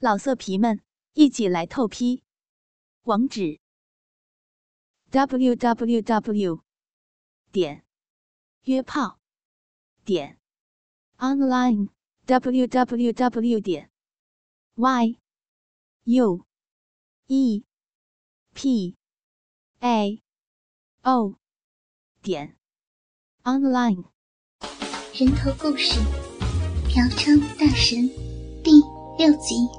[0.00, 0.80] 老色皮们，
[1.14, 2.22] 一起来透批！
[3.02, 3.58] 网址
[5.10, 6.62] ：w w w
[7.50, 7.84] 点
[8.62, 9.18] 约炮
[10.04, 10.38] 点
[11.16, 11.88] online
[12.26, 13.90] w w w 点
[14.76, 15.18] y
[16.04, 16.46] u
[17.26, 17.64] e
[18.54, 18.96] p
[19.80, 20.22] a
[21.02, 21.34] o
[22.22, 22.56] 点
[23.42, 24.04] online。
[25.12, 25.98] 人头故事，
[26.88, 28.08] 嫖娼大神
[28.62, 28.70] 第
[29.18, 29.77] 六集。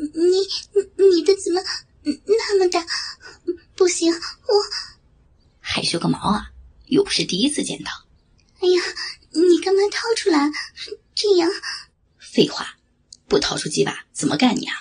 [0.00, 1.62] 你你的怎么
[2.02, 2.84] 那么大？
[3.76, 4.18] 不行，我
[5.60, 6.50] 害羞个毛啊！
[6.86, 7.90] 又不是第一次见到。
[8.60, 8.80] 哎呀，
[9.32, 10.50] 你干嘛掏出来？
[11.14, 11.50] 这样？
[12.18, 12.78] 废话，
[13.28, 14.74] 不掏出鸡巴怎么干你啊？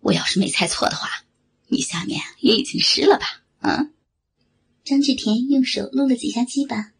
[0.00, 1.08] 我要是没猜错的话，
[1.68, 3.42] 你下面也已经湿了吧？
[3.60, 3.92] 嗯？
[4.84, 6.92] 张志田用手撸了几下鸡巴，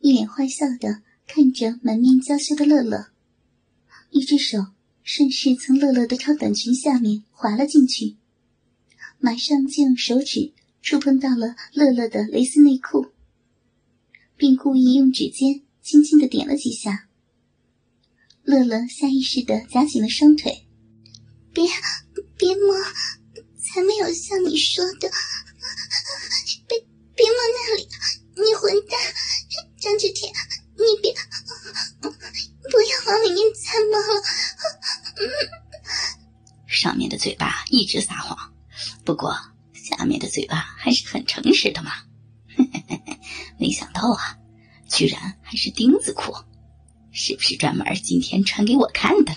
[0.00, 3.08] 一脸坏笑的看着满面娇羞的乐乐，
[4.10, 4.66] 一只手。
[5.06, 8.16] 顺势从乐乐的超短裙下面滑了进去，
[9.20, 13.12] 马上就用手指触碰到了乐乐的蕾丝内裤，
[14.36, 17.06] 并故意用指尖轻轻的点了几下。
[18.42, 20.66] 乐乐下意识的夹紧了双腿，
[21.54, 21.64] 别
[22.36, 22.74] 别摸，
[23.62, 25.08] 才没有像你说的，
[26.66, 26.80] 别
[27.14, 27.88] 别摸那里，
[28.34, 28.98] 你混蛋，
[29.78, 30.32] 张志天，
[30.74, 31.14] 你别
[37.86, 38.36] 一直撒谎，
[39.04, 39.32] 不过
[39.72, 41.92] 下面的嘴巴还是很诚实的嘛。
[43.58, 44.36] 没想到啊，
[44.88, 46.34] 居然还是钉子裤，
[47.12, 49.32] 是不是专门今天穿给我看的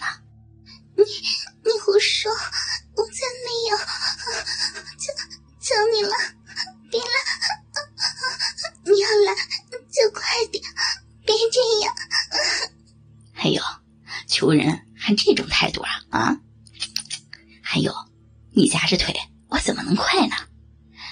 [18.90, 19.14] 着腿，
[19.50, 20.34] 我怎么能快呢？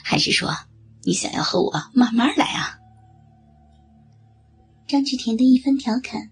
[0.04, 0.50] 还是说，
[1.04, 2.80] 你想要和我慢慢来啊？
[4.88, 6.32] 张志田的一番调侃，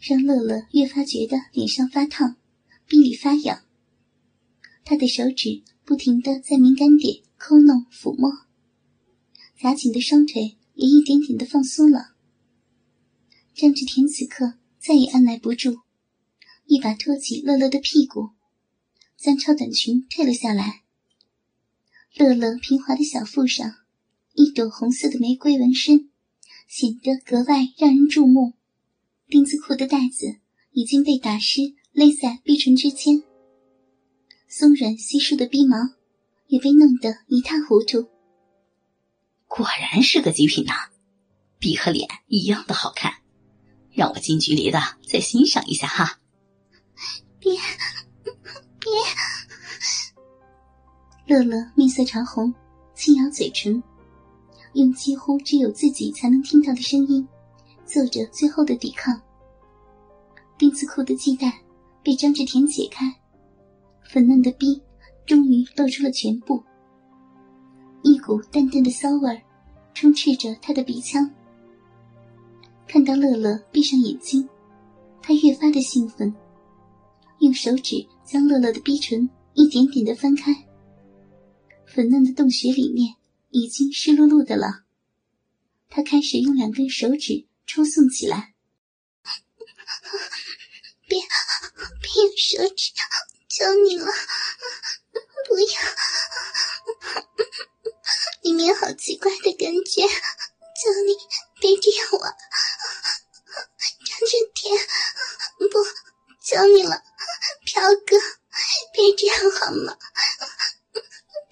[0.00, 2.36] 让乐乐越发觉得脸上发烫，
[2.86, 3.62] 臂里发痒。
[4.84, 8.30] 他的手指不停的在敏感点抠弄抚摸，
[9.58, 12.10] 夹紧的双腿也一点点的放松了。
[13.54, 15.78] 张志田此刻再也按耐不住。
[16.66, 18.30] 一把托起乐乐的屁股，
[19.16, 20.81] 将超短裙退了下来。
[22.14, 23.74] 乐乐平滑的小腹上，
[24.34, 26.10] 一朵红色的玫瑰纹身，
[26.68, 28.52] 显得格外让人注目。
[29.28, 30.26] 丁字裤的带子
[30.72, 33.22] 已经被打湿，勒在鼻唇之间。
[34.46, 35.78] 松软稀疏的鼻毛
[36.48, 38.06] 也被弄得一塌糊涂。
[39.48, 40.90] 果然是个极品呐，
[41.58, 43.22] 鼻和脸一样的好看，
[43.90, 46.18] 让我近距离的再欣赏一下哈。
[51.32, 52.52] 乐乐面色潮红，
[52.94, 53.82] 轻咬嘴唇，
[54.74, 57.26] 用几乎只有自己才能听到的声音，
[57.86, 59.18] 做着最后的抵抗。
[60.58, 61.58] 丁字裤的系带
[62.02, 63.10] 被张志田解开，
[64.02, 64.78] 粉嫩的逼
[65.24, 66.62] 终于露出了全部。
[68.02, 69.42] 一股淡淡的骚味
[69.94, 71.30] 充斥着他的鼻腔。
[72.86, 74.46] 看到乐乐闭上眼睛，
[75.22, 76.30] 他越发的兴奋。
[77.38, 80.54] 用手指将乐乐的逼唇一点点的翻开，
[81.94, 83.16] 粉嫩的洞穴里面
[83.50, 84.84] 已经湿漉漉的了。
[85.90, 88.54] 他开始用两根手指抽送起来，
[91.06, 92.92] 别别用手指，
[93.46, 94.06] 求你了，
[95.46, 95.66] 不要，
[98.42, 101.14] 里面好奇怪的感觉，求你
[101.60, 102.34] 别这样玩，
[104.06, 104.74] 张志天，
[105.70, 105.84] 不，
[106.40, 107.02] 求你了。
[107.64, 108.16] 飘哥，
[108.92, 109.96] 别这样好吗？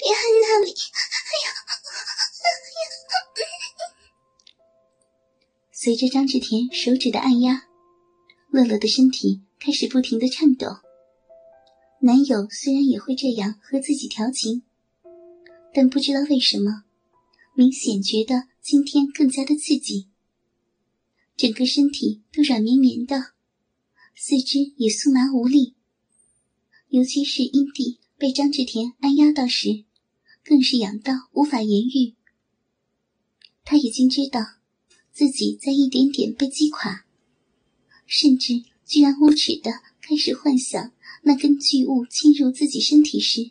[0.01, 0.71] 别按那里！
[0.73, 0.75] 哎
[1.45, 1.93] 呀，哎呀！
[5.73, 7.69] 随着张志田手指的按压，
[8.49, 10.67] 乐乐的身体开始不停的颤抖。
[12.01, 14.63] 男友虽然也会这样和自己调情，
[15.75, 16.85] 但不知道为什么，
[17.55, 20.09] 明显觉得今天更加的刺激。
[21.37, 23.33] 整个身体都软绵绵的，
[24.17, 25.75] 四肢也酥麻无力。
[26.89, 29.85] 尤其是阴蒂被张志田按压到时，
[30.45, 32.15] 更是痒到无法言喻。
[33.65, 34.41] 他已经知道
[35.13, 37.05] 自己在一点点被击垮，
[38.07, 39.71] 甚至居然无耻的
[40.01, 40.93] 开始幻想
[41.23, 43.51] 那根巨物侵入自己身体时，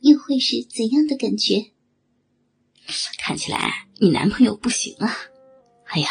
[0.00, 1.72] 又会是怎样的感觉。
[3.18, 5.14] 看起来你男朋友不行啊！
[5.86, 6.08] 哎呀，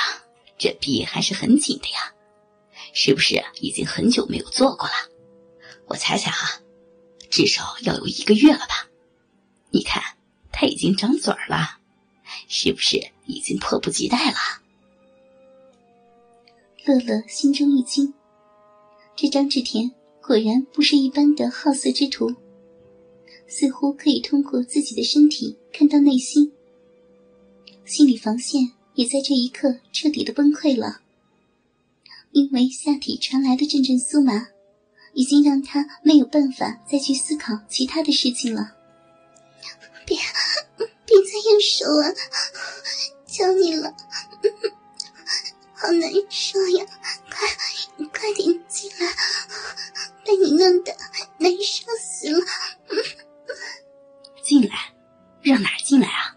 [0.57, 2.13] 这逼还是很紧的呀！
[2.93, 4.93] 是不是已经很久没有做过了？
[5.87, 6.61] 我猜猜哈，
[7.29, 8.86] 至少要有一个月了吧？
[9.69, 10.01] 你看，
[10.51, 11.79] 他已经张嘴了，
[12.47, 14.37] 是不是已经迫不及待了？
[16.85, 18.13] 乐乐心中一惊，
[19.15, 19.91] 这张志田
[20.21, 22.33] 果然不是一般的好色之徒，
[23.45, 26.53] 似乎可以通过自己的身体看到内心。
[27.83, 31.01] 心理防线也在这一刻彻底的崩溃了，
[32.31, 34.47] 因为下体传来的阵阵酥麻，
[35.13, 38.76] 已经让他没有办法再去思考其他的事情了。
[41.59, 42.13] 手啊！
[43.27, 43.93] 求你了。
[45.73, 46.85] 好难受呀！
[47.29, 47.47] 快，
[48.07, 49.15] 快点进来，
[50.25, 50.95] 被你弄得
[51.37, 52.45] 难受死了。
[54.43, 54.93] 进来？
[55.41, 56.35] 让哪儿进来啊？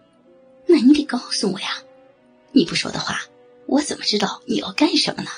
[0.67, 1.82] 那你得告诉我呀！
[2.52, 3.22] 你不说的话，
[3.67, 5.31] 我怎么知道你要干什么呢？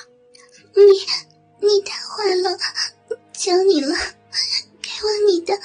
[0.75, 2.57] 你，你太坏了！
[3.31, 3.95] 求你了，
[4.81, 5.57] 给我你的，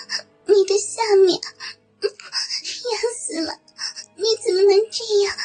[0.47, 1.41] 你的下面，
[2.03, 3.59] 痒死了！
[4.19, 5.37] 你怎么能这样？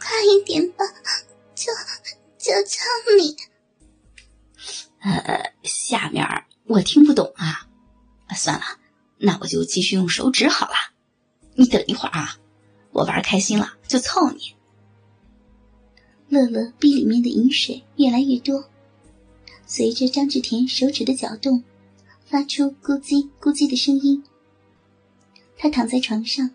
[0.00, 0.84] 快一点吧！
[1.56, 1.72] 求
[2.38, 2.78] 求求
[3.18, 3.36] 你！
[5.00, 6.24] 呃，下面
[6.66, 7.68] 我听不懂啊。
[8.36, 8.64] 算了，
[9.18, 10.74] 那我就继续用手指好了。
[11.54, 12.38] 你等一会儿啊，
[12.92, 14.54] 我玩开心了就凑你。
[16.28, 18.70] 乐乐逼里面的饮水越来越多，
[19.66, 21.64] 随着张志田手指的搅动，
[22.24, 24.24] 发出咕叽咕叽的声音。
[25.58, 26.54] 他躺在床上，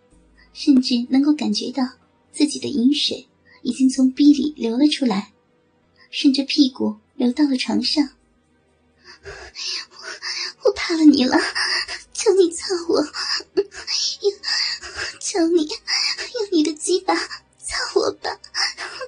[0.57, 1.87] 甚至能够感觉到
[2.33, 3.27] 自己的饮水。
[3.63, 5.33] 已经从逼里流了出来，
[6.09, 8.09] 顺着屁股流到了床上。
[9.23, 11.37] 我我怕了你了，
[12.13, 13.05] 求你操我！
[15.19, 18.39] 求你用你的鸡巴操我吧，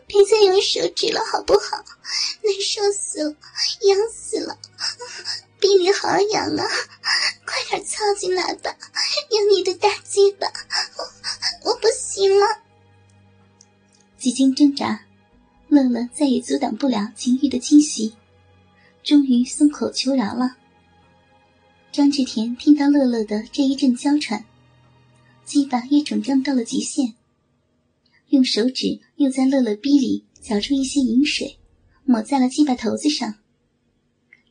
[0.07, 1.77] 别再用手指了，好不好？
[2.41, 3.35] 难受死了，
[3.83, 4.59] 痒死了，
[5.59, 6.67] 逼里好痒啊！
[7.45, 8.75] 快点操进来吧，
[9.31, 10.47] 用你的大鸡巴，
[14.39, 15.05] 经挣扎，
[15.67, 18.13] 乐乐再也阻挡不了情欲的侵袭，
[19.03, 20.55] 终于松口求饶了。
[21.91, 24.45] 张志田听到乐乐的这一阵娇喘，
[25.43, 27.15] 鸡巴也肿胀到了极限，
[28.29, 31.59] 用手指又在乐乐逼里搅出一些饮水，
[32.05, 33.35] 抹在了鸡巴头子上，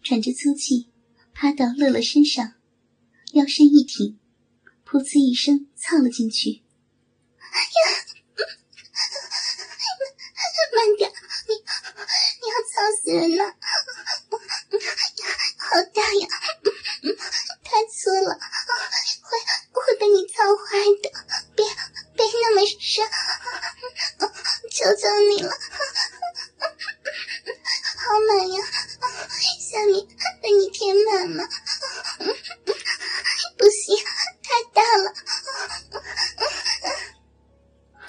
[0.03, 0.89] 喘着粗气，
[1.33, 2.53] 趴到乐乐身上，
[3.33, 4.19] 腰身一挺，
[4.87, 6.61] 噗呲一声操了进去。
[7.41, 8.08] 哎呀！
[10.75, 11.11] 慢点，
[11.49, 13.43] 你你要操死人了！
[15.59, 16.29] 好大呀，
[17.65, 18.39] 太粗了，
[19.23, 19.29] 会
[19.73, 21.11] 会被你操坏的。
[21.57, 21.67] 别
[22.15, 23.05] 别那么深，
[24.71, 25.51] 求求你了，
[27.97, 28.59] 好满呀，
[29.61, 30.07] 下面
[30.41, 31.49] 被你填满了。
[33.57, 33.97] 不行，
[34.43, 35.13] 太大了。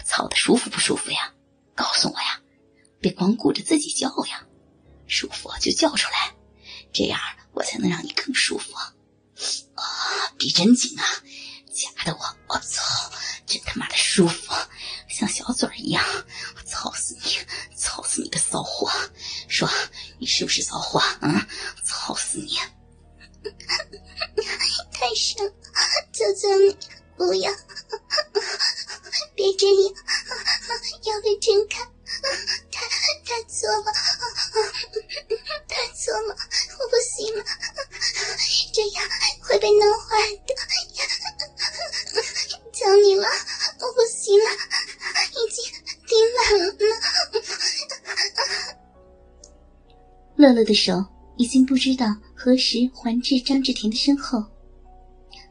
[0.06, 1.34] 操的舒服不舒服呀？
[3.00, 4.46] 别光顾着自己叫呀，
[5.08, 6.36] 舒服就叫出来，
[6.92, 7.20] 这样
[7.54, 8.74] 我才能让你更舒服。
[8.76, 8.94] 啊，
[10.38, 11.06] 逼真紧啊，
[11.72, 12.84] 夹的我，我操，
[13.46, 14.54] 真他妈的舒服，
[15.10, 16.04] 像小嘴儿一样。
[16.58, 17.38] 我操死你，
[17.76, 18.92] 操死你个骚货！
[19.48, 19.70] 说
[20.20, 21.48] 你是不是骚货啊？
[21.86, 22.58] 操死你！
[24.92, 25.54] 太深，
[26.12, 26.78] 求求你
[27.16, 27.50] 不要，
[29.36, 29.94] 别这样，
[31.06, 31.89] 要被睁开。
[50.50, 51.06] 乐乐的手
[51.38, 54.44] 已经不知道何时还至张志田的身后，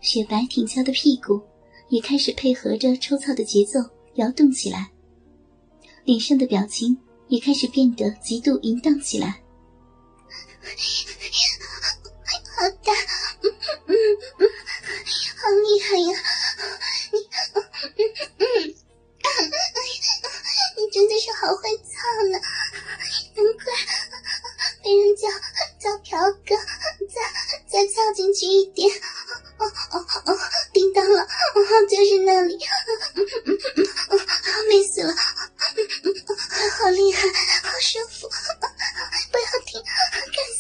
[0.01, 1.41] 雪白挺翘的屁股
[1.89, 3.79] 也开始配合着抽操的节奏
[4.15, 4.91] 摇动起来。
[6.05, 9.29] 脸上的表情也开始变得极度淫荡起来，
[12.57, 12.93] 好大，
[13.43, 13.55] 嗯
[13.87, 13.95] 嗯
[14.39, 14.51] 嗯，
[15.39, 16.19] 好厉害呀！
[17.13, 17.19] 你，
[17.55, 17.63] 嗯
[18.39, 18.43] 嗯，
[20.77, 21.78] 你真的是好会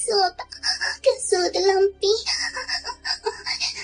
[0.08, 0.36] 死我吧，
[1.02, 2.08] 干死我的浪逼！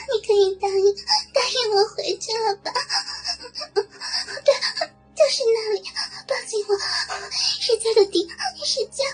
[0.09, 0.95] 你可以答应
[1.35, 2.73] 答应我回去了吧？
[3.75, 4.55] 对，
[5.15, 5.83] 就是那里，
[6.27, 6.75] 抱紧我，
[7.31, 8.27] 使劲的顶，
[8.65, 9.05] 使劲！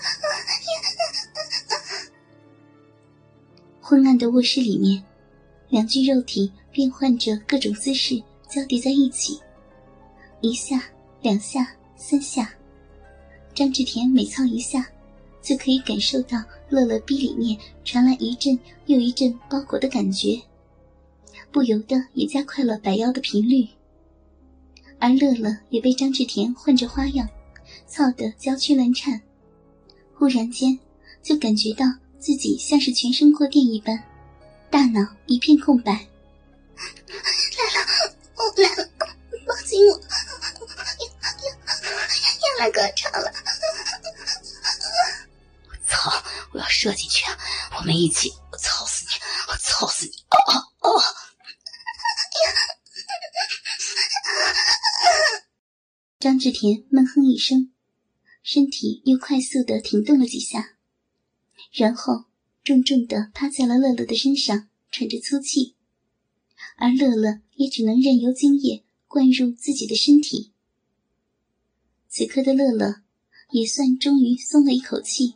[3.81, 5.03] 昏暗的卧室里面，
[5.67, 9.37] 两具肉体变换着各种姿势交叠在一起，
[10.39, 10.81] 一下、
[11.19, 12.53] 两下、三下，
[13.53, 14.87] 张志田每操一下，
[15.41, 16.41] 就可以感受到
[16.71, 20.41] 乐乐逼里面传来一阵又一阵包裹的感觉，
[21.51, 23.67] 不由得也加快了摆腰的频率。
[24.97, 27.29] 而乐乐也被张志田换着花样
[27.87, 29.21] 操得娇躯乱颤，
[30.15, 30.79] 忽然间
[31.21, 31.85] 就感觉到。
[32.21, 33.99] 自己像是全身过电一般，
[34.69, 35.91] 大脑一片空白。
[35.91, 37.81] 来了，
[38.35, 38.87] 我来了，
[39.47, 39.99] 抱紧我，
[40.99, 41.09] 要
[41.41, 41.49] 要
[42.37, 43.33] 要来高潮了！
[46.81, 47.37] 射进去啊！
[47.77, 49.11] 我们一起，我操死你！
[49.51, 50.13] 我操死你！
[50.31, 51.01] 哦哦！
[56.17, 57.71] 张志田闷哼一声，
[58.41, 60.75] 身体又快速的停动了几下。
[61.71, 62.25] 然后
[62.63, 65.75] 重重的趴在了乐乐的身上，喘着粗气，
[66.77, 70.51] 而乐乐也只能任由精液灌入自己的身体。
[72.09, 73.03] 此刻的乐乐
[73.51, 75.35] 也算终于松了一口气，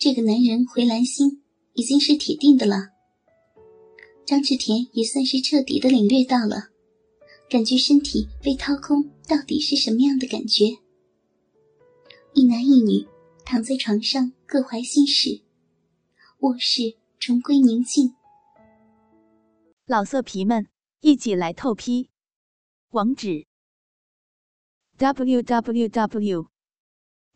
[0.00, 2.88] 这个男人回蓝心已经是铁定的了。
[4.24, 6.70] 张志田也算是彻底的领略到了，
[7.50, 10.78] 感觉身体被掏空到底是什么样的感觉。
[12.34, 13.06] 一男一女。
[13.42, 15.42] 躺在床上，各怀心事，
[16.38, 18.14] 卧室重归宁静。
[19.86, 20.68] 老色皮们，
[21.00, 22.10] 一起来透批！
[22.90, 23.48] 网址
[24.98, 26.46] ：w w w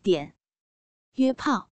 [0.04, 0.36] 点
[1.14, 1.72] 约炮